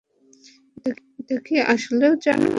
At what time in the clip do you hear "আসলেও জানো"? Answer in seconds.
1.73-2.49